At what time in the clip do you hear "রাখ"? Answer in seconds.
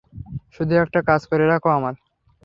1.47-1.63